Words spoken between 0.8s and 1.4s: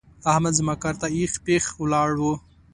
کار ته اېښ